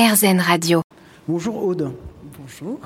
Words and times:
RZN 0.00 0.40
Radio. 0.40 0.80
Bonjour 1.28 1.62
Aude. 1.62 1.92
Bonjour. 2.40 2.78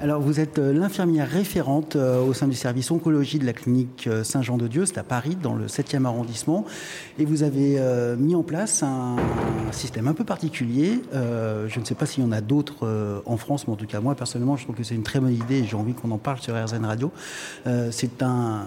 Alors 0.00 0.22
vous 0.22 0.40
êtes 0.40 0.58
euh, 0.58 0.72
l'infirmière 0.72 1.28
référente 1.28 1.96
euh, 1.96 2.24
au 2.24 2.32
sein 2.32 2.48
du 2.48 2.54
service 2.54 2.90
oncologie 2.90 3.38
de 3.38 3.44
la 3.44 3.52
clinique 3.52 4.06
euh, 4.06 4.24
Saint-Jean-de-Dieu, 4.24 4.86
c'est 4.86 4.96
à 4.96 5.02
Paris, 5.02 5.36
dans 5.36 5.54
le 5.54 5.66
7e 5.66 6.06
arrondissement. 6.06 6.64
Et 7.18 7.26
vous 7.26 7.42
avez 7.42 7.78
mis 8.16 8.34
en 8.34 8.42
place 8.42 8.82
un, 8.82 9.16
système 9.70 10.08
un 10.08 10.14
peu 10.14 10.24
particulier. 10.24 11.02
je 11.12 11.78
ne 11.78 11.84
sais 11.84 11.94
pas 11.94 12.06
s'il 12.06 12.24
y 12.24 12.26
en 12.26 12.32
a 12.32 12.40
d'autres 12.40 13.22
en 13.26 13.36
France, 13.36 13.66
mais 13.66 13.74
en 13.74 13.76
tout 13.76 13.86
cas 13.86 14.00
moi 14.00 14.14
personnellement 14.14 14.56
je 14.56 14.64
trouve 14.64 14.76
que 14.76 14.82
c'est 14.82 14.94
une 14.94 15.02
très 15.02 15.20
bonne 15.20 15.34
idée 15.34 15.58
et 15.58 15.64
j'ai 15.64 15.76
envie 15.76 15.92
qu'on 15.92 16.10
en 16.10 16.18
parle 16.18 16.38
sur 16.38 16.54
RZN 16.54 16.86
Radio. 16.86 17.10
c'est 17.90 18.22
un, 18.22 18.64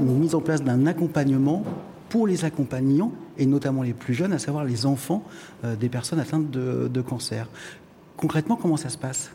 une 0.00 0.18
mise 0.18 0.34
en 0.36 0.40
place 0.40 0.62
d'un 0.62 0.86
accompagnement 0.86 1.64
pour 2.08 2.26
les 2.26 2.44
accompagnants, 2.44 3.12
et 3.38 3.46
notamment 3.46 3.82
les 3.82 3.94
plus 3.94 4.14
jeunes, 4.14 4.32
à 4.32 4.38
savoir 4.38 4.64
les 4.64 4.84
enfants 4.86 5.22
des 5.64 5.88
personnes 5.88 6.20
atteintes 6.20 6.50
de 6.50 7.00
cancer. 7.00 7.48
Concrètement, 8.16 8.56
comment 8.56 8.76
ça 8.76 8.88
se 8.88 8.98
passe? 8.98 9.30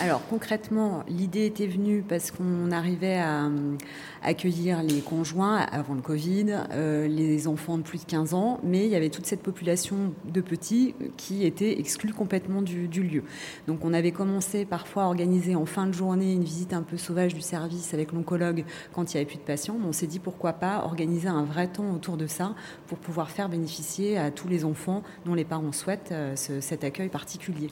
Alors 0.00 0.22
concrètement, 0.28 1.04
l'idée 1.06 1.44
était 1.44 1.66
venue 1.66 2.02
parce 2.06 2.30
qu'on 2.30 2.70
arrivait 2.70 3.18
à 3.18 3.44
euh, 3.44 3.76
accueillir 4.22 4.82
les 4.82 5.00
conjoints 5.00 5.58
avant 5.58 5.94
le 5.94 6.00
Covid, 6.00 6.46
euh, 6.72 7.06
les 7.06 7.46
enfants 7.46 7.76
de 7.76 7.82
plus 7.82 7.98
de 7.98 8.04
15 8.06 8.32
ans, 8.32 8.58
mais 8.64 8.86
il 8.86 8.90
y 8.90 8.96
avait 8.96 9.10
toute 9.10 9.26
cette 9.26 9.42
population 9.42 10.14
de 10.24 10.40
petits 10.40 10.94
qui 11.18 11.44
était 11.44 11.78
exclue 11.78 12.14
complètement 12.14 12.62
du, 12.62 12.88
lieu. 12.88 13.22
Donc 13.66 13.84
on 13.84 13.92
avait 13.92 14.12
commencé 14.12 14.64
parfois 14.64 15.04
à 15.04 15.06
organiser 15.06 15.54
en 15.54 15.66
fin 15.66 15.86
de 15.86 15.92
journée 15.92 16.32
une 16.32 16.44
visite 16.44 16.72
un 16.72 16.82
peu 16.82 16.96
sauvage 16.96 17.34
du 17.34 17.42
service 17.42 17.92
avec 17.92 18.12
l'oncologue 18.12 18.64
quand 18.94 19.12
il 19.12 19.16
n'y 19.16 19.20
avait 19.20 19.28
plus 19.28 19.38
de 19.38 19.42
patients. 19.42 19.76
Mais 19.78 19.86
on 19.86 19.92
s'est 19.92 20.06
dit 20.06 20.20
pourquoi 20.20 20.54
pas 20.54 20.84
organiser 20.84 21.28
un 21.28 21.44
vrai 21.44 21.66
temps 21.66 21.90
autour 21.94 22.16
de 22.16 22.26
ça 22.26 22.54
pour 22.86 22.96
pouvoir 22.96 23.30
faire 23.30 23.50
bénéficier 23.50 24.16
à 24.16 24.30
tous 24.30 24.48
les 24.48 24.64
enfants 24.64 25.02
dont 25.26 25.34
les 25.34 25.44
parents 25.44 25.72
souhaitent 25.72 26.12
euh, 26.12 26.34
cet 26.34 26.82
accueil 26.82 27.08
particulier. 27.08 27.68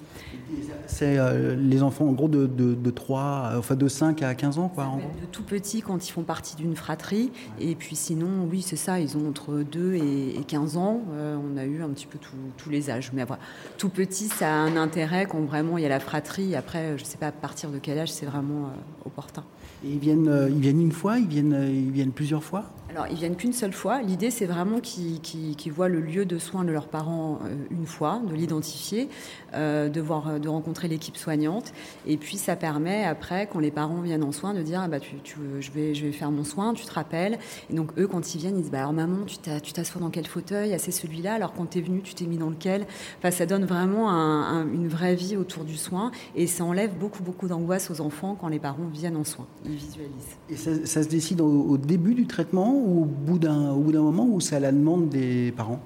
C'est 0.86 1.18
les 1.56 1.82
enfants 1.82 2.09
en 2.10 2.12
gros 2.12 2.28
de, 2.28 2.46
de, 2.46 2.90
3, 2.90 3.52
enfin 3.56 3.76
de 3.76 3.88
5 3.88 4.22
à 4.22 4.34
15 4.34 4.58
ans 4.58 4.68
quoi, 4.68 4.84
en 4.84 4.96
De 4.96 5.26
tout 5.30 5.44
petits 5.44 5.80
quand 5.80 6.08
ils 6.08 6.10
font 6.10 6.22
partie 6.22 6.56
d'une 6.56 6.74
fratrie. 6.74 7.30
Et 7.60 7.74
puis 7.74 7.94
sinon, 7.94 8.48
oui, 8.50 8.62
c'est 8.62 8.76
ça, 8.76 8.98
ils 8.98 9.16
ont 9.16 9.28
entre 9.28 9.62
2 9.62 9.94
et, 9.94 10.40
15 10.46 10.76
ans. 10.76 11.02
Euh, 11.12 11.36
on 11.36 11.56
a 11.56 11.64
eu 11.64 11.82
un 11.82 11.88
petit 11.90 12.06
peu 12.06 12.18
tous 12.56 12.70
les 12.70 12.90
âges. 12.90 13.12
Mais 13.12 13.24
voilà, 13.24 13.42
tout 13.78 13.88
petit, 13.88 14.28
ça 14.28 14.48
a 14.48 14.56
un 14.56 14.76
intérêt 14.76 15.26
quand 15.26 15.40
vraiment 15.40 15.78
il 15.78 15.82
y 15.82 15.86
a 15.86 15.88
la 15.88 16.00
fratrie. 16.00 16.56
Après, 16.56 16.98
je 16.98 17.04
ne 17.04 17.08
sais 17.08 17.18
pas 17.18 17.28
à 17.28 17.32
partir 17.32 17.70
de 17.70 17.78
quel 17.78 17.98
âge 17.98 18.10
c'est 18.10 18.26
vraiment 18.26 18.66
euh, 18.66 19.06
opportun. 19.06 19.44
Et 19.84 19.90
ils 19.90 19.98
viennent, 19.98 20.28
euh, 20.28 20.50
ils 20.50 20.60
viennent 20.60 20.80
une 20.80 20.92
fois, 20.92 21.18
ils 21.18 21.28
viennent, 21.28 21.68
ils 21.72 21.90
viennent 21.92 22.12
plusieurs 22.12 22.42
fois? 22.42 22.64
Alors, 22.90 23.06
ils 23.08 23.16
viennent 23.16 23.36
qu'une 23.36 23.52
seule 23.52 23.72
fois. 23.72 24.02
L'idée, 24.02 24.32
c'est 24.32 24.46
vraiment 24.46 24.80
qu'ils 24.80 25.72
voient 25.72 25.88
le 25.88 26.00
lieu 26.00 26.26
de 26.26 26.38
soins 26.38 26.64
de 26.64 26.72
leurs 26.72 26.88
parents 26.88 27.38
une 27.70 27.86
fois, 27.86 28.20
de 28.28 28.34
l'identifier, 28.34 29.08
euh, 29.54 29.88
de, 29.88 30.00
voir, 30.00 30.40
de 30.40 30.48
rencontrer 30.48 30.88
l'équipe 30.88 31.16
soignante. 31.16 31.72
Et 32.06 32.16
puis, 32.16 32.36
ça 32.36 32.56
permet, 32.56 33.04
après, 33.04 33.48
quand 33.50 33.58
les 33.58 33.70
parents 33.70 34.00
viennent 34.00 34.24
en 34.24 34.32
soins, 34.32 34.54
de 34.54 34.62
dire 34.62 34.80
ah 34.82 34.88
bah, 34.88 35.00
tu, 35.00 35.16
je, 35.60 35.70
vais, 35.70 35.94
je 35.94 36.06
vais 36.06 36.12
faire 36.12 36.30
mon 36.30 36.44
soin, 36.44 36.74
tu 36.74 36.84
te 36.84 36.92
rappelles. 36.92 37.38
Et 37.70 37.74
donc, 37.74 37.90
eux, 37.98 38.06
quand 38.06 38.34
ils 38.34 38.38
viennent, 38.38 38.56
ils 38.56 38.62
disent 38.62 38.70
bah, 38.70 38.80
Alors, 38.80 38.92
maman, 38.92 39.18
tu 39.26 39.72
t'assois 39.72 40.00
dans 40.00 40.10
quel 40.10 40.26
fauteuil? 40.26 40.72
Ah, 40.74 40.78
C'est 40.78 40.90
celui-là. 40.90 41.34
Alors, 41.34 41.52
quand 41.52 41.70
tu 41.70 41.78
es 41.78 41.82
venu, 41.82 42.00
tu 42.02 42.14
t'es 42.14 42.26
mis 42.26 42.38
dans 42.38 42.50
lequel? 42.50 42.86
Enfin, 43.18 43.30
Ça 43.30 43.46
donne 43.46 43.64
vraiment 43.64 44.08
une 44.10 44.88
vraie 44.88 45.14
vie 45.14 45.36
autour 45.36 45.64
du 45.64 45.76
soin. 45.76 46.10
Et 46.34 46.46
ça 46.46 46.64
enlève 46.64 46.96
beaucoup, 46.98 47.22
beaucoup 47.22 47.48
d'angoisse 47.48 47.90
aux 47.90 48.00
enfants 48.00 48.36
quand 48.40 48.48
les 48.48 48.58
parents 48.58 48.88
viennent 48.92 49.16
en 49.16 49.24
soins. 49.24 49.46
Ils 49.64 49.72
visualisent. 49.72 50.36
Et 50.48 50.56
ça, 50.56 51.02
se 51.02 51.08
décide 51.08 51.40
au 51.40 51.76
début 51.76 52.14
du 52.14 52.26
traitement 52.26 52.74
ou 52.74 53.02
au 53.02 53.04
bout 53.04 53.38
d'un 53.38 53.74
moment 53.74 54.26
ou 54.26 54.40
c'est 54.40 54.56
à 54.56 54.60
la 54.60 54.72
demande 54.72 55.08
des 55.08 55.52
parents? 55.56 55.80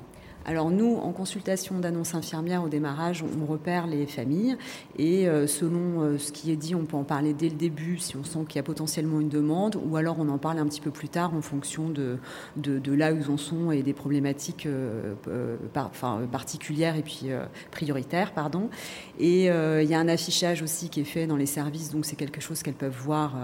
Alors 0.46 0.70
nous, 0.70 0.96
en 0.96 1.12
consultation 1.12 1.78
d'annonce 1.78 2.14
infirmière 2.14 2.62
au 2.62 2.68
démarrage, 2.68 3.24
on 3.40 3.46
repère 3.46 3.86
les 3.86 4.06
familles 4.06 4.56
et 4.98 5.26
euh, 5.26 5.46
selon 5.46 6.02
euh, 6.02 6.18
ce 6.18 6.32
qui 6.32 6.50
est 6.50 6.56
dit, 6.56 6.74
on 6.74 6.84
peut 6.84 6.98
en 6.98 7.04
parler 7.04 7.32
dès 7.32 7.48
le 7.48 7.54
début 7.54 7.96
si 7.96 8.16
on 8.16 8.24
sent 8.24 8.40
qu'il 8.48 8.56
y 8.56 8.58
a 8.58 8.62
potentiellement 8.62 9.20
une 9.20 9.30
demande 9.30 9.80
ou 9.82 9.96
alors 9.96 10.16
on 10.18 10.28
en 10.28 10.36
parle 10.36 10.58
un 10.58 10.66
petit 10.66 10.82
peu 10.82 10.90
plus 10.90 11.08
tard 11.08 11.34
en 11.34 11.40
fonction 11.40 11.88
de, 11.88 12.18
là 12.86 13.12
où 13.14 13.16
ils 13.16 13.30
en 13.30 13.38
sont 13.38 13.70
et 13.70 13.82
des 13.82 13.94
problématiques 13.94 14.66
euh, 14.66 15.14
particulières 16.30 16.96
et 16.96 17.02
puis 17.02 17.28
prioritaires. 17.70 18.32
Pardon. 18.32 18.68
Et 19.18 19.44
il 19.46 19.88
y 19.88 19.94
a 19.94 19.98
un 19.98 20.08
affichage 20.08 20.62
aussi 20.62 20.88
qui 20.88 21.00
est 21.00 21.04
fait 21.04 21.26
dans 21.26 21.36
les 21.36 21.46
services, 21.46 21.90
donc 21.90 22.04
c'est 22.04 22.16
quelque 22.16 22.40
chose 22.40 22.62
qu'elles 22.62 22.74
peuvent 22.74 22.96
voir 22.96 23.34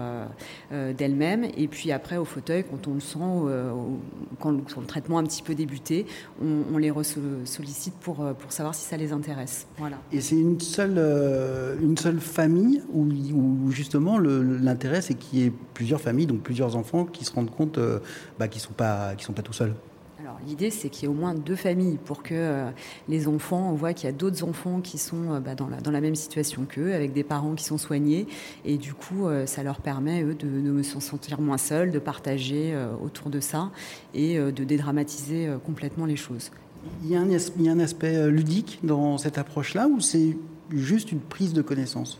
d'elles-mêmes. 0.71 1.45
Et 1.57 1.67
puis 1.67 1.91
après, 1.91 2.17
au 2.17 2.25
fauteuil, 2.25 2.63
quand 2.63 2.87
on 2.87 2.93
le 2.93 2.99
sent, 2.99 3.19
quand, 4.39 4.51
le, 4.51 4.85
traitement 4.85 5.17
a 5.17 5.21
un 5.21 5.25
petit 5.25 5.43
peu 5.43 5.55
débuté, 5.55 6.05
on, 6.41 6.63
on 6.73 6.77
les 6.77 6.90
sollicite 7.03 7.93
pour, 7.95 8.21
euh, 8.21 8.33
pour 8.33 8.51
savoir 8.51 8.75
si 8.75 8.85
ça 8.85 8.97
les 8.97 9.11
intéresse. 9.11 9.67
Voilà. 9.77 9.97
Et 10.11 10.21
c'est 10.21 10.35
une 10.35 10.59
seule, 10.59 10.95
euh, 10.97 11.75
une 11.81 11.97
seule 11.97 12.19
famille 12.19 12.81
où, 12.91 13.03
où 13.03 13.71
justement 13.71 14.17
l'intérêt 14.19 15.01
c'est 15.01 15.15
qu'il 15.15 15.39
y 15.39 15.45
ait 15.45 15.53
plusieurs 15.73 16.01
familles, 16.01 16.27
donc 16.27 16.41
plusieurs 16.41 16.75
enfants 16.75 17.05
qui 17.05 17.25
se 17.25 17.33
rendent 17.33 17.51
compte 17.51 17.77
euh, 17.77 17.99
bah, 18.39 18.47
qu'ils 18.47 18.61
ne 18.61 18.67
sont, 18.67 18.73
pas, 18.73 19.13
sont 19.19 19.33
pas 19.33 19.41
tout 19.41 19.53
seuls 19.53 19.73
l'idée, 20.45 20.69
c'est 20.71 20.89
qu'il 20.89 21.03
y 21.03 21.05
ait 21.05 21.13
au 21.13 21.17
moins 21.17 21.33
deux 21.33 21.55
familles 21.55 21.97
pour 22.03 22.23
que 22.23 22.33
euh, 22.33 22.69
les 23.07 23.27
enfants, 23.27 23.69
on 23.71 23.75
voit 23.75 23.93
qu'il 23.93 24.05
y 24.05 24.09
a 24.09 24.15
d'autres 24.15 24.43
enfants 24.43 24.81
qui 24.81 24.97
sont 24.97 25.33
euh, 25.33 25.39
bah, 25.39 25.55
dans, 25.55 25.67
la, 25.67 25.77
dans, 25.77 25.91
la, 25.91 26.01
même 26.01 26.15
situation 26.15 26.65
qu'eux, 26.65 26.93
avec 26.93 27.13
des 27.13 27.23
parents 27.23 27.53
qui 27.53 27.63
sont 27.63 27.77
soignés. 27.77 28.27
Et 28.65 28.77
du 28.77 28.93
coup, 28.93 29.27
euh, 29.27 29.45
ça 29.45 29.63
leur 29.63 29.81
permet, 29.81 30.23
eux, 30.23 30.35
de, 30.35 30.47
de 30.47 30.81
se 30.81 30.99
sentir 30.99 31.39
moins 31.41 31.57
seuls, 31.57 31.91
de 31.91 31.99
partager 31.99 32.75
autour 33.03 33.29
de 33.29 33.39
ça 33.39 33.71
et 34.13 34.37
de 34.37 34.63
dédramatiser 34.63 35.49
complètement 35.65 36.05
les 36.05 36.15
choses. 36.15 36.51
Il 37.03 37.09
y, 37.09 37.15
a 37.15 37.21
un, 37.21 37.29
il 37.29 37.63
y 37.63 37.69
a 37.69 37.71
un 37.71 37.79
aspect 37.79 38.29
ludique 38.29 38.79
dans 38.83 39.17
cette 39.17 39.37
approche-là 39.37 39.87
ou 39.87 39.99
c'est 39.99 40.37
juste 40.71 41.11
une 41.11 41.19
prise 41.19 41.53
de 41.53 41.61
connaissance? 41.61 42.19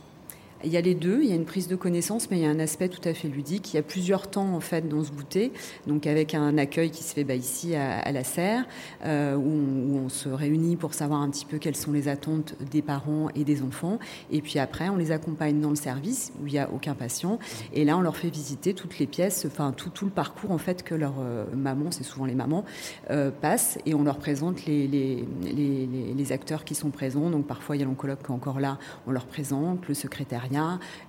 Il 0.63 0.71
y 0.71 0.77
a 0.77 0.81
les 0.81 0.95
deux, 0.95 1.19
il 1.23 1.29
y 1.29 1.31
a 1.31 1.35
une 1.35 1.45
prise 1.45 1.67
de 1.67 1.75
connaissance, 1.75 2.29
mais 2.29 2.37
il 2.37 2.43
y 2.43 2.45
a 2.45 2.49
un 2.49 2.59
aspect 2.59 2.89
tout 2.89 3.07
à 3.07 3.13
fait 3.13 3.27
ludique. 3.27 3.73
Il 3.73 3.77
y 3.77 3.79
a 3.79 3.83
plusieurs 3.83 4.29
temps 4.29 4.53
en 4.53 4.59
fait 4.59 4.87
dans 4.87 5.03
ce 5.03 5.11
goûter, 5.11 5.51
donc 5.87 6.07
avec 6.07 6.35
un 6.35 6.57
accueil 6.57 6.91
qui 6.91 7.03
se 7.03 7.13
fait 7.13 7.23
bah, 7.23 7.35
ici 7.35 7.75
à, 7.75 8.11
la 8.11 8.23
serre, 8.23 8.65
euh, 9.05 9.35
où, 9.35 9.97
on, 10.05 10.09
se 10.09 10.29
réunit 10.29 10.75
pour 10.75 10.93
savoir 10.93 11.21
un 11.21 11.29
petit 11.29 11.45
peu 11.45 11.57
quelles 11.57 11.75
sont 11.75 11.91
les 11.91 12.07
attentes 12.07 12.55
des 12.69 12.81
parents 12.81 13.29
et 13.35 13.43
des 13.43 13.63
enfants, 13.63 13.97
et 14.31 14.41
puis 14.41 14.59
après 14.59 14.89
on 14.89 14.97
les 14.97 15.11
accompagne 15.11 15.61
dans 15.61 15.69
le 15.69 15.75
service 15.75 16.33
où 16.41 16.47
il 16.47 16.53
n'y 16.53 16.59
a 16.59 16.69
aucun 16.69 16.95
patient, 16.95 17.39
et 17.73 17.85
là 17.85 17.97
on 17.97 18.01
leur 18.01 18.17
fait 18.17 18.29
visiter 18.29 18.73
toutes 18.73 18.99
les 18.99 19.07
pièces, 19.07 19.45
enfin 19.45 19.73
tout, 19.75 20.05
le 20.05 20.11
parcours 20.11 20.51
en 20.51 20.57
fait 20.57 20.83
que 20.83 20.95
leur 20.95 21.13
euh, 21.19 21.45
maman, 21.55 21.91
c'est 21.91 22.03
souvent 22.03 22.25
les 22.25 22.35
mamans, 22.35 22.65
euh, 23.09 23.31
passent, 23.31 23.77
et 23.85 23.93
on 23.93 24.03
leur 24.03 24.17
présente 24.17 24.65
les, 24.65 24.87
les, 24.87 26.31
acteurs 26.31 26.63
qui 26.63 26.75
sont 26.75 26.91
présents. 26.91 27.29
Donc 27.29 27.45
parfois 27.45 27.75
il 27.75 27.79
y 27.79 27.81
a 27.81 27.85
l'oncologue 27.85 28.19
qui 28.19 28.31
est 28.31 28.35
encore 28.35 28.59
là, 28.59 28.77
on 29.07 29.11
leur 29.11 29.25
présente 29.25 29.87
le 29.87 29.93
secrétariat 29.93 30.50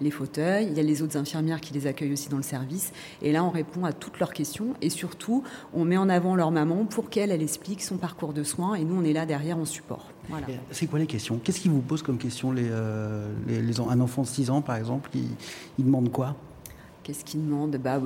les 0.01 0.11
fauteuils, 0.11 0.69
il 0.71 0.77
y 0.77 0.81
a 0.81 0.83
les 0.83 1.03
autres 1.03 1.17
infirmières 1.17 1.61
qui 1.61 1.73
les 1.75 1.87
accueillent 1.87 2.13
aussi 2.13 2.29
dans 2.29 2.37
le 2.37 2.43
service. 2.43 2.93
Et 3.23 3.33
là, 3.33 3.45
on 3.45 3.51
répond 3.51 3.85
à 3.85 3.93
toutes 3.93 4.19
leurs 4.19 4.33
questions 4.33 4.75
et 4.81 4.91
surtout, 4.91 5.43
on 5.75 5.85
met 5.85 5.97
en 5.97 6.09
avant 6.09 6.35
leur 6.37 6.51
maman 6.51 6.85
pour 6.85 7.11
qu'elle, 7.11 7.31
elle 7.31 7.43
explique 7.43 7.83
son 7.83 7.97
parcours 7.97 8.33
de 8.33 8.43
soins 8.43 8.75
et 8.75 8.85
nous, 8.85 8.95
on 8.95 9.05
est 9.05 9.13
là 9.13 9.27
derrière 9.27 9.59
en 9.59 9.65
support. 9.65 10.07
Voilà. 10.29 10.47
C'est 10.71 10.87
quoi 10.87 10.99
les 10.99 11.07
questions? 11.07 11.41
Qu'est-ce 11.43 11.61
qu'ils 11.61 11.73
vous 11.73 11.81
posent 11.81 12.03
comme 12.03 12.19
question 12.19 12.53
les, 12.53 12.69
euh, 12.71 13.27
Un 13.89 14.01
enfant 14.01 14.23
de 14.23 14.29
6 14.29 14.51
ans, 14.51 14.63
par 14.63 14.77
exemple, 14.77 15.11
il 15.15 15.85
demande 15.85 16.11
quoi? 16.11 16.37
Qu'est-ce 17.03 17.25
qu'il 17.25 17.45
demande? 17.45 17.77
Bah, 17.83 18.01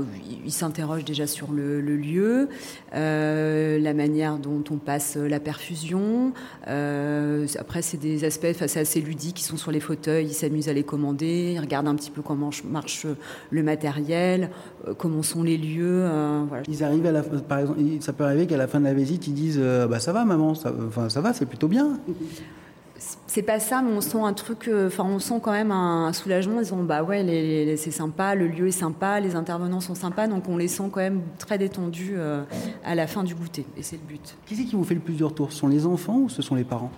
Il 0.45 0.53
s'interroge 0.53 1.05
déjà 1.05 1.27
sur 1.27 1.53
le, 1.53 1.81
lieu, 1.81 2.49
euh, 2.95 3.79
la 3.79 3.93
manière 3.93 4.39
dont 4.39 4.65
on 4.71 4.77
passe 4.77 5.17
la 5.17 5.39
perfusion. 5.39 6.33
Euh, 6.67 7.47
après, 7.59 7.83
c'est 7.83 7.99
des 7.99 8.25
aspects 8.25 8.47
assez 8.63 9.01
ludiques 9.03 9.37
qui 9.37 9.45
sont 9.45 9.59
sur 9.59 9.71
les 9.71 9.81
fauteuils. 9.81 10.27
Ils 10.27 10.35
s'amusent 10.35 10.71
à 10.71 10.73
les 10.73 10.83
commander. 10.83 11.53
Ils 11.55 11.61
regardent 11.61 11.89
un 11.89 11.95
petit 11.95 12.11
peu 12.11 12.23
comment 12.23 12.51
marche 12.65 13.07
le 13.51 13.63
matériel, 13.63 14.51
euh, 14.89 14.95
comment 14.95 15.23
sont 15.23 15.43
les 15.43 15.59
lieux. 15.59 16.09
Ils 16.67 16.83
arrivent 16.83 17.07
à 17.07 17.13
la, 17.13 17.23
par 17.23 17.59
exemple, 17.59 17.81
ça 18.01 18.15
peut 18.15 18.25
arriver 18.25 18.47
qu'à 18.47 18.57
la 18.57 18.67
fin 18.67 18.81
de 18.81 18.87
la 18.87 18.95
visite, 18.95 19.27
ils 19.27 19.35
disent 19.35 19.59
bah, 19.59 20.01
Ça 20.01 20.13
va, 20.13 20.25
maman, 20.25 20.55
enfin, 20.89 21.11
ça 21.11 21.21
va, 21.21 21.35
c'est 21.35 21.47
plutôt 21.47 21.69
bien 21.69 21.99
c'est 23.27 23.43
pas 23.43 23.61
ça, 23.61 23.83
mais 23.83 23.93
on 23.93 24.01
sent 24.01 24.21
un 24.21 24.33
truc, 24.33 24.69
euh, 24.69 24.89
enfin, 24.89 25.05
on 25.05 25.19
sent 25.19 25.41
quand 25.43 25.53
même 25.53 25.71
un, 25.71 26.13
soulagement. 26.13 26.61
Ils 26.61 26.65
disent 26.65 26.75
bah 26.85 27.03
ouais, 27.03 27.75
c'est 27.77 27.91
sympa, 27.91 28.35
le 28.35 28.49
lieu 28.49 28.69
est 28.69 28.73
sympa, 28.73 29.21
les 29.21 29.37
intervenants 29.37 29.81
sont 29.81 29.95
sympas, 29.95 30.27
donc 30.27 30.49
on 30.49 30.57
les 30.57 30.69
sent 30.69 30.89
quand 30.91 31.01
même 31.01 31.23
très 31.39 31.59
détendus 31.59 32.15
euh, 32.17 32.43
à 32.85 32.95
la 32.95 33.07
fin 33.07 33.25
du 33.25 33.35
goûter, 33.35 33.67
et 33.77 33.83
c'est 33.83 33.97
le 33.97 34.03
but. 34.07 34.37
Qui 34.47 34.57
c'est 34.57 34.65
qui 34.65 34.77
vous 34.77 34.85
fait 34.85 34.95
le 34.95 35.01
plus 35.01 35.15
de 35.15 35.25
retours? 35.25 35.53
Ce 35.53 35.59
sont 35.59 35.69
les 35.69 35.87
enfants 35.87 36.19
ou 36.19 36.29
ce 36.29 36.43
sont 36.43 36.55
les 36.55 36.65
parents? 36.65 36.91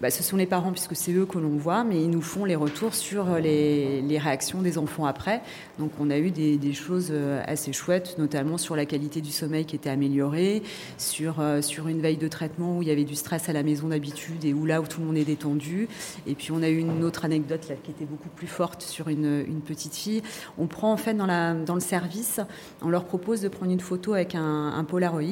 Bah, 0.00 0.10
ce 0.10 0.22
sont 0.22 0.36
les 0.36 0.46
parents 0.46 0.72
puisque 0.72 0.96
c'est 0.96 1.12
eux 1.12 1.24
que 1.24 1.38
l'on 1.38 1.56
voit, 1.56 1.84
mais 1.84 2.02
ils 2.02 2.10
nous 2.10 2.20
font 2.20 2.44
les 2.44 2.56
retours 2.56 2.94
sur 2.94 3.36
les, 3.38 4.02
réactions 4.18 4.60
des 4.60 4.78
enfants 4.78 5.06
après. 5.06 5.40
Donc 5.78 5.90
on 6.00 6.10
a 6.10 6.18
eu 6.18 6.30
des, 6.30 6.72
choses 6.72 7.08
euh, 7.10 7.42
assez 7.46 7.72
chouettes, 7.72 8.16
notamment 8.18 8.58
sur 8.58 8.74
la 8.74 8.86
qualité 8.86 9.20
du 9.20 9.30
sommeil 9.30 9.64
qui 9.64 9.76
était 9.76 9.90
améliorée, 9.90 10.62
sur, 10.98 11.40
euh, 11.40 11.62
sur 11.62 11.88
une 11.88 12.00
veille 12.00 12.16
de 12.16 12.28
traitement 12.28 12.78
où 12.78 12.82
il 12.82 12.88
y 12.88 12.90
avait 12.90 13.04
du 13.04 13.14
stress 13.14 13.48
à 13.48 13.52
la 13.52 13.62
maison 13.62 13.88
d'habitude 13.88 14.44
et 14.44 14.52
où 14.52 14.66
là 14.66 14.80
où 14.80 14.86
tout 14.86 15.00
le 15.00 15.06
monde 15.06 15.16
est 15.16 15.24
détendu. 15.24 15.88
Et 16.26 16.34
puis 16.34 16.50
on 16.52 16.62
a 16.62 16.68
eu 16.68 16.78
une 16.78 17.04
autre 17.04 17.24
anecdote 17.24 17.72
qui 17.82 17.90
était 17.90 18.04
beaucoup 18.04 18.28
plus 18.28 18.46
forte 18.46 18.82
sur 18.82 19.08
une, 19.08 19.44
petite 19.64 19.94
fille. 19.94 20.22
On 20.58 20.66
prend 20.66 20.92
en 20.92 20.96
fait 20.96 21.14
dans, 21.14 21.74
le 21.74 21.80
service, 21.80 22.40
on 22.82 22.88
leur 22.88 23.04
propose 23.04 23.40
de 23.40 23.48
prendre 23.48 23.72
une 23.72 23.80
photo 23.80 24.14
avec 24.14 24.34
un, 24.34 24.84
Polaroid 24.86 25.22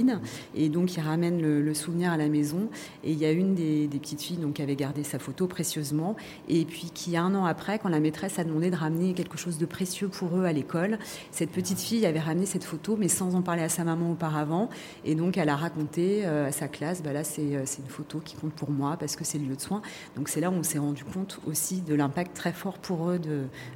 et 0.55 0.69
donc 0.69 0.97
ils 0.97 1.01
ramènent 1.01 1.43
le, 1.43 1.75
souvenir 1.75 2.13
à 2.13 2.17
la 2.17 2.29
maison. 2.29 2.69
Et 3.05 3.13
il 3.13 3.19
y 3.19 3.27
a 3.27 3.33
une 3.33 3.55
des, 3.55 3.87
des 3.87 3.99
petites 3.99 4.23
filles, 4.23 4.37
donc 4.37 4.52
donc 4.53 4.61
avait 4.61 4.77
gardé 4.77 5.03
sa 5.03 5.19
photo 5.19 5.47
précieusement, 5.47 6.15
et 6.47 6.67
puis 6.67 6.91
qui 6.93 7.17
un 7.17 7.35
an 7.35 7.47
après, 7.47 7.79
quand 7.79 7.89
la 7.89 8.01
maîtresse 8.01 8.39
a 8.39 8.45
demandé 8.45 8.71
de 8.71 8.77
ramener 8.77 9.15
quelque 9.15 9.39
chose 9.39 9.57
de 9.57 9.65
précieux 9.65 10.09
pour 10.09 10.37
eux 10.37 10.45
à 10.45 10.53
l'école, 10.53 10.99
cette 11.31 11.51
petite 11.51 11.81
fille 11.81 12.05
avait 12.05 12.21
ramené 12.21 12.45
cette 12.45 12.65
photo, 12.65 12.97
mais 12.99 13.09
sans 13.09 13.35
en 13.35 13.41
parler 13.41 13.63
à 13.63 13.71
sa 13.71 13.83
maman 13.83 14.13
auparavant, 14.13 14.69
et 15.07 15.15
donc 15.15 15.39
elle 15.39 15.49
a 15.49 15.57
raconté 15.57 16.27
à 16.27 16.53
sa 16.53 16.69
classe, 16.69 17.03
bah 17.03 17.15
là 17.15 17.25
c'est 17.25 17.43
une 17.43 17.89
photo 17.89 18.21
qui 18.23 18.37
compte 18.37 18.53
pour 18.53 18.71
moi 18.71 18.99
parce 19.01 19.17
que 19.17 19.25
c'est 19.25 19.39
le 19.39 19.47
lieu 19.47 19.57
de 19.57 19.61
soins. 19.63 19.81
Donc 20.17 20.29
c'est 20.29 20.43
là 20.43 20.51
où 20.51 20.55
on 20.55 20.63
s'est 20.63 20.79
rendu 20.79 21.05
compte 21.05 21.41
aussi 21.47 21.81
de 21.81 21.95
l'impact 21.95 22.37
très 22.37 22.53
fort 22.53 22.79
pour 22.79 23.09
eux 23.09 23.21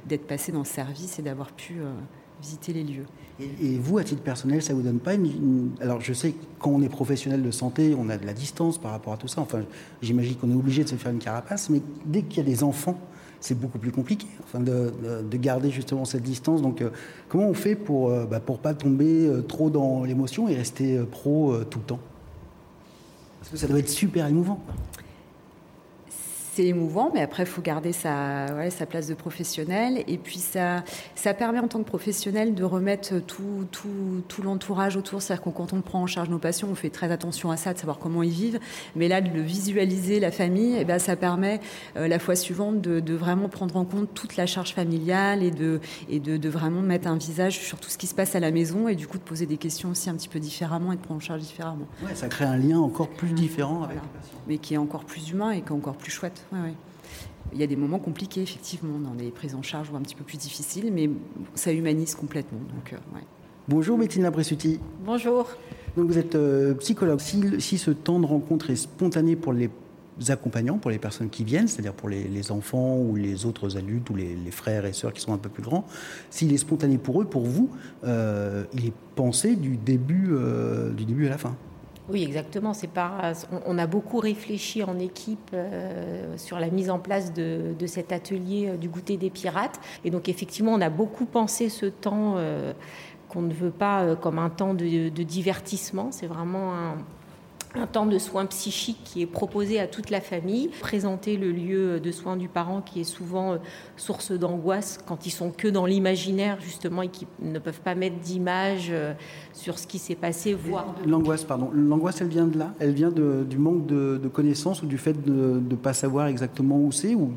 d'être 0.05 0.27
passés 0.27 0.51
dans 0.51 0.59
le 0.59 0.65
service 0.65 1.17
et 1.17 1.23
d'avoir 1.23 1.51
pu 1.53 1.77
visiter 2.41 2.73
les 2.73 2.83
lieux. 2.83 3.05
Et, 3.39 3.77
vous, 3.77 3.99
à 3.99 4.03
titre 4.03 4.23
personnel, 4.23 4.63
ça 4.63 4.73
vous 4.73 4.81
donne 4.81 4.99
pas 4.99 5.13
une, 5.13 5.71
Alors, 5.79 6.01
je 6.01 6.11
sais 6.13 6.31
que 6.31 6.43
quand 6.59 6.71
on 6.71 6.81
est 6.81 6.89
professionnel 6.89 7.43
de 7.43 7.51
santé, 7.51 7.95
on 7.97 8.09
a 8.09 8.17
de 8.17 8.25
la 8.25 8.33
distance 8.33 8.79
par 8.79 8.91
rapport 8.91 9.13
à 9.13 9.17
tout 9.17 9.27
ça. 9.27 9.41
Enfin, 9.41 9.61
j'imagine 10.01 10.35
qu'on 10.35 10.49
est 10.49 10.55
obligé 10.55 10.83
de 10.83 10.89
se 10.89 10.95
faire 10.95 11.11
une 11.11 11.19
carapace, 11.19 11.69
mais 11.69 11.81
dès 12.05 12.23
qu'il 12.23 12.37
y 12.37 12.41
a 12.41 12.49
des 12.49 12.63
enfants, 12.63 12.99
c'est 13.39 13.59
beaucoup 13.59 13.77
plus 13.77 13.91
compliqué 13.91 14.25
enfin, 14.43 14.59
de, 14.59 14.91
garder 15.37 15.69
justement 15.69 16.05
cette 16.05 16.23
distance. 16.23 16.61
Donc, 16.61 16.81
euh, 16.81 16.89
comment 17.29 17.47
on 17.47 17.53
fait 17.53 17.75
pour 17.75 18.09
ne 18.09 18.15
euh, 18.15 18.25
bah, 18.25 18.39
pas 18.39 18.73
tomber 18.73 19.27
euh, 19.27 19.41
trop 19.41 19.69
dans 19.69 20.03
l'émotion 20.03 20.47
et 20.49 20.55
rester 20.55 20.99
pro 21.11 21.55
tout 21.69 21.79
le 21.79 21.85
temps? 21.85 21.99
Parce 23.39 23.51
que 23.51 23.57
ça 23.57 23.67
doit 23.67 23.79
être 23.79 23.89
super 23.89 24.25
émouvant 24.25 24.59
c'est 26.57 26.65
émouvant, 26.65 27.11
mais 27.13 27.21
après, 27.21 27.43
il 27.43 27.45
faut 27.45 27.61
garder 27.61 27.91
sa, 27.91 28.47
sa 28.71 28.87
place 28.87 29.05
de 29.05 29.13
professionnel. 29.13 30.03
Et 30.07 30.17
puis, 30.17 30.39
ça, 30.39 30.83
ça 31.13 31.35
permet 31.35 31.59
en 31.59 31.67
tant 31.67 31.77
que 31.77 31.87
professionnel 31.87 32.55
de 32.55 32.63
remettre 32.63 33.19
tout, 33.19 33.67
tout, 33.71 34.23
tout 34.27 34.41
l'entourage 34.41 34.97
autour. 34.97 35.21
C'est-à-dire 35.21 35.43
que 35.43 35.49
quand 35.51 35.73
on 35.73 35.81
prend 35.81 36.01
en 36.01 36.07
charge 36.07 36.29
nos 36.29 36.39
patients, 36.39 36.67
on 36.71 36.73
fait 36.73 36.89
très 36.89 37.11
attention 37.11 37.51
à 37.51 37.57
ça, 37.57 37.73
de 37.73 37.77
savoir 37.77 37.99
comment 37.99 38.23
ils 38.23 38.31
vivent. 38.31 38.59
Mais 38.95 39.07
là, 39.07 39.21
de 39.21 39.29
le 39.29 39.41
visualiser, 39.41 40.19
la 40.19 40.31
famille, 40.31 40.73
et 40.73 40.81
eh 40.81 40.85
ben, 40.85 40.97
ça 40.97 41.15
permet 41.15 41.59
euh, 41.95 42.07
la 42.07 42.17
fois 42.17 42.35
suivante 42.35 42.81
de, 42.81 43.01
de, 43.01 43.13
vraiment 43.13 43.49
prendre 43.49 43.77
en 43.77 43.85
compte 43.85 44.11
toute 44.15 44.35
la 44.35 44.47
charge 44.47 44.73
familiale 44.73 45.43
et, 45.43 45.51
de, 45.51 45.79
et 46.09 46.19
de, 46.19 46.37
de, 46.37 46.49
vraiment 46.49 46.81
mettre 46.81 47.07
un 47.07 47.17
visage 47.17 47.59
sur 47.59 47.79
tout 47.79 47.91
ce 47.91 47.99
qui 47.99 48.07
se 48.07 48.15
passe 48.15 48.33
à 48.33 48.39
la 48.39 48.49
maison 48.49 48.87
et 48.87 48.95
du 48.95 49.05
coup 49.05 49.19
de 49.19 49.23
poser 49.23 49.45
des 49.45 49.57
questions 49.57 49.91
aussi 49.91 50.09
un 50.09 50.15
petit 50.15 50.29
peu 50.29 50.39
différemment 50.39 50.91
et 50.91 50.95
de 50.95 51.01
prendre 51.01 51.17
en 51.17 51.23
charge 51.23 51.41
différemment. 51.41 51.85
Ouais, 52.03 52.15
ça 52.15 52.27
crée 52.29 52.45
un 52.45 52.57
lien 52.57 52.79
encore 52.79 53.09
plus 53.09 53.29
différent 53.33 53.83
avec 53.83 53.97
les 53.97 54.19
patients. 54.19 54.39
Mais 54.47 54.57
qui 54.57 54.73
est 54.73 54.77
encore 54.77 55.03
plus 55.03 55.29
humain 55.29 55.51
et 55.51 55.61
qui 55.61 55.67
est 55.67 55.75
encore 55.75 55.97
plus 55.97 56.11
chouette. 56.11 56.46
Il 57.53 57.59
y 57.59 57.63
a 57.63 57.67
des 57.67 57.75
moments 57.75 57.99
compliqués, 57.99 58.41
effectivement, 58.41 58.99
dans 58.99 59.15
des 59.15 59.31
prises 59.31 59.55
en 59.55 59.61
charge 59.61 59.89
ou 59.91 59.95
un 59.95 60.01
petit 60.01 60.15
peu 60.15 60.23
plus 60.23 60.37
difficiles, 60.37 60.91
mais 60.93 61.09
ça 61.55 61.71
humanise 61.71 62.15
complètement. 62.15 62.59
Donc, 62.59 62.93
euh, 62.93 63.19
Bonjour, 63.69 63.97
Bettina 63.97 64.25
Labressuti. 64.25 64.79
Bonjour. 65.05 65.47
Donc, 65.95 66.07
vous 66.07 66.17
êtes 66.17 66.35
euh, 66.35 66.73
psychologue. 66.75 67.19
Si, 67.19 67.77
ce 67.77 67.91
temps 67.91 68.19
de 68.19 68.25
rencontre 68.25 68.69
est 68.69 68.75
spontané 68.75 69.35
pour 69.35 69.53
les 69.53 69.69
accompagnants, 70.29 70.77
pour 70.77 70.91
les 70.91 70.99
personnes 70.99 71.29
qui 71.29 71.43
viennent, 71.43 71.67
c'est-à-dire 71.67 71.93
pour 71.93 72.09
les, 72.09 72.51
enfants 72.51 72.97
ou 72.97 73.15
les 73.15 73.45
autres 73.45 73.77
adultes 73.77 74.09
ou 74.09 74.15
les, 74.15 74.51
frères 74.51 74.85
et 74.85 74.93
sœurs 74.93 75.13
qui 75.13 75.21
sont 75.21 75.33
un 75.33 75.37
peu 75.37 75.49
plus 75.49 75.63
grands, 75.63 75.85
s'il 76.29 76.51
est 76.53 76.57
spontané 76.57 76.97
pour 76.97 77.21
eux, 77.21 77.25
pour 77.25 77.43
vous, 77.43 77.69
euh, 78.03 78.65
il 78.73 78.87
est 78.87 78.93
pensé 79.15 79.55
du 79.55 79.77
début, 79.77 80.31
du 80.95 81.05
début 81.05 81.27
à 81.27 81.29
la 81.29 81.37
fin? 81.37 81.55
Oui, 82.09 82.23
exactement. 82.23 82.73
C'est 82.73 82.89
pas, 82.89 83.33
on, 83.65 83.77
a 83.77 83.85
beaucoup 83.85 84.19
réfléchi 84.19 84.81
en 84.81 84.97
équipe 84.97 85.49
euh, 85.53 86.37
sur 86.37 86.59
la 86.59 86.69
mise 86.69 86.89
en 86.89 86.99
place 86.99 87.33
de, 87.33 87.75
cet 87.85 88.13
atelier 88.13 88.69
euh, 88.69 88.77
du 88.77 88.87
goûter 88.87 89.17
des 89.17 89.29
pirates. 89.29 89.79
Et 90.05 90.09
donc, 90.09 90.29
effectivement, 90.29 90.73
on 90.73 90.81
a 90.81 90.89
beaucoup 90.89 91.25
pensé 91.25 91.67
ce 91.67 91.85
temps 91.85 92.35
euh, 92.37 92.71
qu'on 93.27 93.41
ne 93.41 93.53
veut 93.53 93.71
pas 93.71 94.15
comme 94.15 94.39
un 94.39 94.49
temps 94.49 94.73
de 94.73 95.09
divertissement. 95.23 96.11
C'est 96.11 96.27
vraiment 96.27 96.73
un, 96.73 96.97
un 97.77 97.87
temps 97.87 98.05
de 98.05 98.17
soins 98.17 98.45
psychiques 98.45 99.01
qui 99.03 99.21
est 99.21 99.27
proposé 99.27 99.79
à 99.79 99.87
toute 99.87 100.09
la 100.09 100.21
famille, 100.21 100.69
présenter 100.79 101.37
le 101.37 101.51
lieu 101.51 101.99
de 101.99 102.11
soins 102.11 102.37
du 102.37 102.47
parent 102.47 102.81
qui 102.81 103.01
est 103.01 103.05
souvent 103.05 103.53
euh, 103.53 103.57
source 103.95 104.31
d'angoisse 104.31 104.99
quand 105.05 105.25
ils 105.25 105.31
sont 105.31 105.51
que 105.51 105.67
dans 105.67 105.85
l'imaginaire 105.85 106.59
justement 106.59 107.01
et 107.01 107.09
qui 107.09 107.27
ne 107.41 107.59
peuvent 107.59 107.81
pas 107.81 107.95
mettre 107.95 108.17
d'image 108.17 108.87
euh, 108.89 109.13
sur 109.53 109.79
ce 109.79 109.87
qui 109.87 109.99
s'est 109.99 110.15
passé, 110.15 110.57
l'angoisse. 111.05 111.43
Pardon, 111.43 111.69
l'angoisse, 111.73 112.21
elle 112.21 112.27
vient 112.27 112.47
de 112.47 112.57
là, 112.57 112.73
elle 112.79 112.93
vient 112.93 113.11
du 113.11 113.57
manque 113.57 113.85
de, 113.85 114.27
connaissances 114.27 114.83
ou 114.83 114.85
du 114.85 114.97
fait 114.97 115.13
de 115.13 115.61
ne 115.67 115.75
pas 115.75 115.93
savoir 115.93 116.27
exactement 116.27 116.77
où 116.77 116.91
c'est, 116.91 117.15
ou 117.15 117.33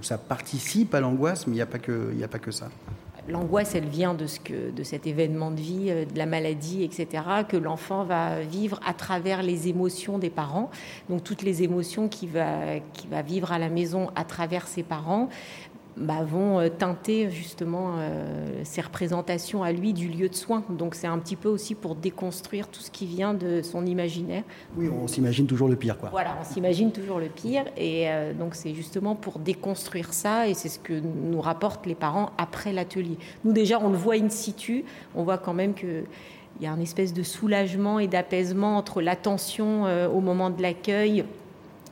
ça 0.00 0.18
participe 0.18 0.94
à 0.94 1.00
l'angoisse, 1.00 1.46
mais 1.46 1.52
il 1.52 1.56
n'y 1.56 1.62
a 2.24 2.28
pas 2.28 2.38
que 2.38 2.50
ça? 2.50 2.68
L'angoisse, 3.28 3.74
elle 3.74 3.88
vient 3.88 4.14
de, 4.14 4.26
ce 4.26 4.40
que, 4.40 4.70
de 4.70 4.82
cet 4.82 5.06
événement 5.06 5.50
de 5.50 5.60
vie, 5.60 5.86
euh, 5.88 6.04
de 6.04 6.18
la 6.18 6.26
maladie, 6.26 6.82
etc., 6.82 7.22
que 7.48 7.56
l'enfant 7.56 8.04
va 8.04 8.40
vivre 8.40 8.80
à 8.86 8.94
travers 8.94 9.42
les 9.42 9.68
émotions 9.68 10.18
des 10.18 10.30
parents. 10.30 10.70
Donc 11.08 11.24
toutes 11.24 11.42
les 11.42 11.62
émotions 11.62 12.08
qu'il 12.08 12.30
va, 12.30 12.76
va 13.10 13.22
vivre 13.22 13.52
à 13.52 13.58
la 13.58 13.68
maison 13.68 14.10
à 14.14 14.24
travers 14.24 14.66
ses 14.66 14.82
parents 14.82 15.28
bah, 15.96 16.24
vont 16.24 16.58
euh, 16.58 16.68
teinter 16.68 17.30
justement 17.30 17.94
euh, 17.98 18.62
ces 18.64 18.80
représentations 18.80 19.62
à 19.62 19.70
lui 19.70 19.92
du 19.92 20.08
lieu 20.08 20.28
de 20.28 20.34
soins. 20.34 20.64
Donc 20.68 20.94
c'est 20.94 21.06
un 21.06 21.18
petit 21.18 21.36
peu 21.36 21.48
aussi 21.48 21.74
pour 21.74 21.94
déconstruire 21.94 22.68
tout 22.68 22.80
ce 22.80 22.90
qui 22.90 23.06
vient 23.06 23.34
de 23.34 23.62
son 23.62 23.86
imaginaire. 23.86 24.42
Oui, 24.76 24.88
on 24.88 25.06
s'imagine 25.06 25.46
toujours 25.46 25.68
le 25.68 25.76
pire. 25.76 25.96
Quoi. 25.96 26.08
Voilà, 26.10 26.36
on 26.40 26.44
s'imagine 26.44 26.90
toujours 26.90 27.20
le 27.20 27.28
pire. 27.28 27.64
Et 27.76 28.10
euh, 28.10 28.32
donc 28.34 28.54
c'est 28.54 28.74
justement 28.74 29.14
pour 29.14 29.38
déconstruire 29.38 30.12
ça, 30.12 30.48
et 30.48 30.54
c'est 30.54 30.68
ce 30.68 30.78
que 30.78 30.94
nous 30.94 31.40
rapportent 31.40 31.86
les 31.86 31.94
parents 31.94 32.30
après 32.38 32.72
l'atelier. 32.72 33.16
Nous 33.44 33.52
déjà, 33.52 33.78
on 33.80 33.90
le 33.90 33.96
voit 33.96 34.14
in 34.14 34.28
situ, 34.28 34.84
on 35.14 35.22
voit 35.22 35.38
quand 35.38 35.54
même 35.54 35.74
que... 35.74 36.04
Il 36.60 36.62
y 36.62 36.68
a 36.68 36.72
un 36.72 36.78
espèce 36.78 37.12
de 37.12 37.24
soulagement 37.24 37.98
et 37.98 38.06
d'apaisement 38.06 38.76
entre 38.76 39.02
l'attention 39.02 39.86
au 40.06 40.20
moment 40.20 40.50
de 40.50 40.62
l'accueil, 40.62 41.24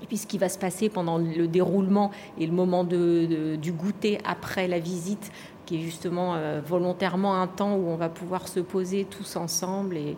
et 0.03 0.07
puis 0.07 0.17
ce 0.17 0.27
qui 0.27 0.39
va 0.39 0.49
se 0.49 0.59
passer 0.59 0.89
pendant 0.89 1.19
le 1.19 1.47
déroulement 1.47 2.11
et 2.39 2.47
le 2.47 2.53
moment 2.53 2.85
de, 2.85 3.57
du 3.57 3.73
goûter 3.73 4.19
après 4.25 4.69
la 4.69 4.79
visite, 4.79 5.31
qui 5.67 5.77
est 5.77 5.81
justement 5.81 6.35
euh, 6.35 6.61
volontairement 6.67 7.41
un 7.41 7.47
temps 7.47 7.77
où 7.77 7.89
on 7.89 7.97
va 7.97 8.09
pouvoir 8.09 8.49
se 8.49 8.61
poser 8.61 9.05
tous 9.05 9.37
ensemble 9.37 9.97
et 9.97 10.17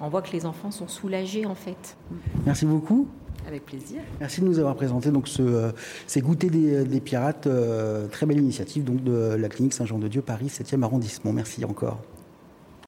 on 0.00 0.08
voit 0.08 0.22
que 0.22 0.32
les 0.32 0.46
enfants 0.46 0.70
sont 0.70 0.88
soulagés 0.88 1.46
en 1.46 1.54
fait. 1.54 1.96
Merci 2.44 2.66
beaucoup. 2.66 3.08
Avec 3.46 3.66
plaisir. 3.66 4.00
Merci 4.20 4.40
de 4.40 4.46
nous 4.46 4.60
avoir 4.60 4.76
présenté 4.76 5.10
donc 5.10 5.26
ce, 5.26 5.42
euh, 5.42 5.72
ces 6.06 6.20
goûters 6.20 6.50
des, 6.50 7.00
pirates, 7.00 7.48
euh, 7.48 8.06
très 8.06 8.24
belle 8.24 8.38
initiative 8.38 8.84
donc 8.84 9.02
de 9.02 9.34
la 9.34 9.48
clinique 9.48 9.72
Saint-Jean-de-Dieu 9.72 10.22
Paris 10.22 10.46
7e 10.46 10.82
arrondissement. 10.82 11.32
Merci 11.32 11.64
encore. 11.64 12.00